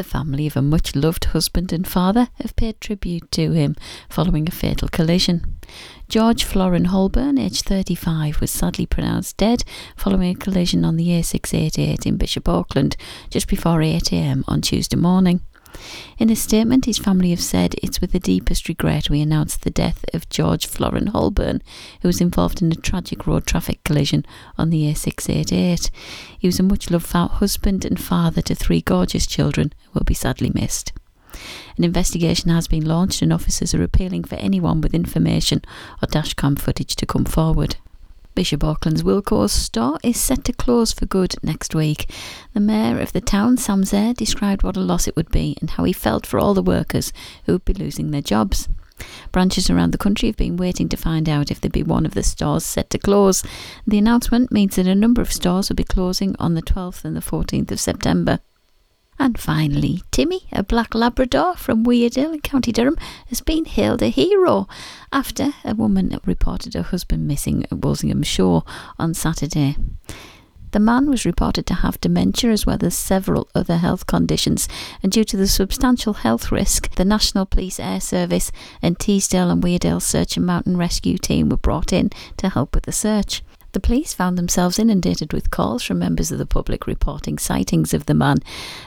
The 0.00 0.04
family 0.04 0.46
of 0.46 0.56
a 0.56 0.62
much 0.62 0.96
loved 0.96 1.26
husband 1.26 1.74
and 1.74 1.86
father 1.86 2.28
have 2.40 2.56
paid 2.56 2.80
tribute 2.80 3.30
to 3.32 3.52
him 3.52 3.76
following 4.08 4.48
a 4.48 4.50
fatal 4.50 4.88
collision. 4.88 5.58
George 6.08 6.42
Florin 6.42 6.86
Holburn, 6.86 7.36
aged 7.36 7.66
35, 7.66 8.40
was 8.40 8.50
sadly 8.50 8.86
pronounced 8.86 9.36
dead 9.36 9.62
following 9.98 10.30
a 10.30 10.38
collision 10.38 10.86
on 10.86 10.96
the 10.96 11.08
A688 11.08 12.06
in 12.06 12.16
Bishop 12.16 12.48
Auckland 12.48 12.96
just 13.28 13.46
before 13.46 13.80
8am 13.80 14.42
on 14.48 14.62
Tuesday 14.62 14.96
morning. 14.96 15.42
In 16.18 16.30
a 16.30 16.36
statement, 16.36 16.84
his 16.84 16.98
family 16.98 17.30
have 17.30 17.40
said 17.40 17.74
it's 17.82 18.00
with 18.00 18.12
the 18.12 18.20
deepest 18.20 18.68
regret 18.68 19.08
we 19.08 19.20
announce 19.20 19.56
the 19.56 19.70
death 19.70 20.04
of 20.12 20.28
George 20.28 20.66
Florin 20.66 21.08
Holburn, 21.08 21.62
who 22.02 22.08
was 22.08 22.20
involved 22.20 22.60
in 22.60 22.70
a 22.70 22.76
tragic 22.76 23.26
road 23.26 23.46
traffic 23.46 23.82
collision 23.84 24.24
on 24.58 24.70
the 24.70 24.82
A688. 24.92 25.90
He 26.38 26.46
was 26.46 26.60
a 26.60 26.62
much 26.62 26.90
loved 26.90 27.10
husband 27.12 27.84
and 27.84 28.00
father 28.00 28.42
to 28.42 28.54
three 28.54 28.80
gorgeous 28.80 29.26
children 29.26 29.72
who 29.84 30.00
will 30.00 30.04
be 30.04 30.14
sadly 30.14 30.50
missed. 30.54 30.92
An 31.76 31.84
investigation 31.84 32.50
has 32.50 32.68
been 32.68 32.84
launched 32.84 33.22
and 33.22 33.32
officers 33.32 33.72
are 33.74 33.82
appealing 33.82 34.24
for 34.24 34.34
anyone 34.36 34.80
with 34.80 34.94
information 34.94 35.62
or 36.02 36.08
dashcam 36.08 36.58
footage 36.58 36.96
to 36.96 37.06
come 37.06 37.24
forward. 37.24 37.76
Bishop 38.34 38.62
Auckland's 38.62 39.02
Wilko's 39.02 39.52
store 39.52 39.98
is 40.02 40.18
set 40.18 40.44
to 40.44 40.52
close 40.52 40.92
for 40.92 41.06
good 41.06 41.34
next 41.42 41.74
week. 41.74 42.10
The 42.54 42.60
mayor 42.60 43.00
of 43.00 43.12
the 43.12 43.20
town, 43.20 43.56
Sam 43.56 43.82
described 43.82 44.62
what 44.62 44.76
a 44.76 44.80
loss 44.80 45.08
it 45.08 45.16
would 45.16 45.30
be 45.30 45.56
and 45.60 45.70
how 45.70 45.84
he 45.84 45.92
felt 45.92 46.26
for 46.26 46.38
all 46.38 46.54
the 46.54 46.62
workers 46.62 47.12
who 47.44 47.52
would 47.52 47.64
be 47.64 47.74
losing 47.74 48.10
their 48.10 48.22
jobs. 48.22 48.68
Branches 49.32 49.70
around 49.70 49.92
the 49.92 49.98
country 49.98 50.28
have 50.28 50.36
been 50.36 50.56
waiting 50.56 50.88
to 50.88 50.96
find 50.96 51.28
out 51.28 51.50
if 51.50 51.60
there'd 51.60 51.72
be 51.72 51.82
one 51.82 52.06
of 52.06 52.14
the 52.14 52.22
stores 52.22 52.64
set 52.64 52.90
to 52.90 52.98
close. 52.98 53.42
The 53.86 53.98
announcement 53.98 54.52
means 54.52 54.76
that 54.76 54.86
a 54.86 54.94
number 54.94 55.22
of 55.22 55.32
stores 55.32 55.68
will 55.68 55.76
be 55.76 55.84
closing 55.84 56.36
on 56.38 56.54
the 56.54 56.62
12th 56.62 57.04
and 57.04 57.16
the 57.16 57.20
14th 57.20 57.70
of 57.70 57.80
September. 57.80 58.40
And 59.20 59.38
finally, 59.38 60.02
Timmy, 60.10 60.46
a 60.50 60.62
black 60.62 60.94
Labrador 60.94 61.54
from 61.54 61.84
Weardale 61.84 62.32
in 62.32 62.40
County 62.40 62.72
Durham, 62.72 62.96
has 63.28 63.42
been 63.42 63.66
hailed 63.66 64.00
a 64.00 64.08
hero 64.08 64.66
after 65.12 65.52
a 65.62 65.74
woman 65.74 66.18
reported 66.24 66.72
her 66.72 66.80
husband 66.80 67.28
missing 67.28 67.64
at 67.64 67.80
Wolsingham 67.82 68.24
Show 68.24 68.64
on 68.98 69.12
Saturday. 69.12 69.76
The 70.70 70.80
man 70.80 71.10
was 71.10 71.26
reported 71.26 71.66
to 71.66 71.74
have 71.74 72.00
dementia 72.00 72.50
as 72.50 72.64
well 72.64 72.78
as 72.80 72.96
several 72.96 73.46
other 73.54 73.76
health 73.76 74.06
conditions, 74.06 74.70
and 75.02 75.12
due 75.12 75.24
to 75.24 75.36
the 75.36 75.46
substantial 75.46 76.14
health 76.14 76.50
risk, 76.50 76.94
the 76.94 77.04
National 77.04 77.44
Police 77.44 77.78
Air 77.78 78.00
Service 78.00 78.50
and 78.80 78.98
Teesdale 78.98 79.50
and 79.50 79.62
Weardale 79.62 80.00
Search 80.00 80.38
and 80.38 80.46
Mountain 80.46 80.78
Rescue 80.78 81.18
Team 81.18 81.50
were 81.50 81.58
brought 81.58 81.92
in 81.92 82.08
to 82.38 82.48
help 82.48 82.74
with 82.74 82.84
the 82.84 82.92
search. 82.92 83.42
The 83.72 83.80
police 83.80 84.12
found 84.12 84.36
themselves 84.36 84.78
inundated 84.78 85.32
with 85.32 85.50
calls 85.50 85.82
from 85.82 86.00
members 86.00 86.32
of 86.32 86.38
the 86.38 86.46
public 86.46 86.86
reporting 86.86 87.38
sightings 87.38 87.94
of 87.94 88.06
the 88.06 88.14
man, 88.14 88.38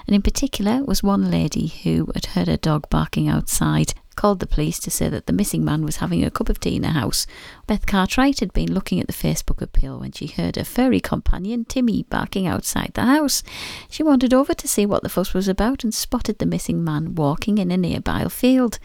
and 0.05 0.15
in 0.15 0.21
particular 0.21 0.83
was 0.83 1.01
one 1.01 1.31
lady 1.31 1.67
who 1.67 2.11
had 2.13 2.27
heard 2.27 2.47
her 2.47 2.57
dog 2.57 2.89
barking 2.89 3.29
outside. 3.29 3.93
Called 4.15 4.39
the 4.39 4.45
police 4.45 4.79
to 4.79 4.91
say 4.91 5.09
that 5.09 5.25
the 5.25 5.33
missing 5.33 5.65
man 5.65 5.83
was 5.83 5.95
having 5.95 6.23
a 6.23 6.29
cup 6.29 6.47
of 6.47 6.59
tea 6.59 6.75
in 6.75 6.83
her 6.83 6.91
house. 6.91 7.25
Beth 7.65 7.87
Cartwright 7.87 8.41
had 8.41 8.53
been 8.53 8.71
looking 8.71 8.99
at 8.99 9.07
the 9.07 9.13
Facebook 9.13 9.59
appeal 9.59 9.99
when 9.99 10.11
she 10.11 10.27
heard 10.27 10.55
her 10.55 10.63
furry 10.63 10.99
companion 10.99 11.65
Timmy 11.65 12.03
barking 12.03 12.45
outside 12.45 12.91
the 12.93 13.01
house. 13.01 13.41
She 13.89 14.03
wandered 14.03 14.33
over 14.33 14.53
to 14.53 14.67
see 14.67 14.85
what 14.85 15.01
the 15.01 15.09
fuss 15.09 15.33
was 15.33 15.47
about 15.47 15.83
and 15.83 15.93
spotted 15.93 16.37
the 16.37 16.45
missing 16.45 16.83
man 16.83 17.15
walking 17.15 17.57
in 17.57 17.71
a 17.71 17.77
nearby 17.77 18.27
field. 18.27 18.77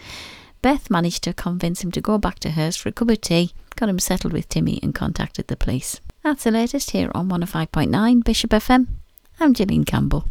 Beth 0.63 0.91
managed 0.91 1.23
to 1.25 1.35
convince 1.35 1.85
him 1.85 1.93
to 1.93 2.01
go 2.01 2.17
back 2.19 2.39
to 2.41 2.53
hers 2.53 2.77
for 2.77 2.89
a 2.89 2.93
cup 2.93 3.11
of 3.11 3.21
tea, 3.21 3.53
got 3.79 3.89
him 3.89 3.99
settled 4.01 4.33
with 4.33 4.49
Timmy, 4.49 4.81
and 4.83 4.93
contacted 4.95 5.47
the 5.47 5.57
police. 5.57 6.01
That's 6.25 6.43
the 6.45 6.51
latest 6.51 6.91
here 6.91 7.13
on 7.15 7.29
105.9 7.29 8.25
Bishop 8.25 8.51
FM. 8.51 8.89
I'm 9.39 9.53
Gillian 9.53 9.85
Campbell. 9.85 10.27